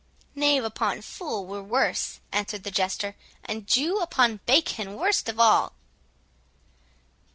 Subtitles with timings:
[0.33, 3.15] "Knave upon fool were worse," answered the Jester,
[3.45, 5.73] "and Jew upon bacon worst of all."